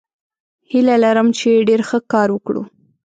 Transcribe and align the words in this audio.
هیله 0.71 0.95
لرم 1.03 1.27
چې 1.39 1.65
ډیر 1.67 1.81
ښه 1.89 1.99
کار 2.13 2.27
وکړو. 2.31 2.63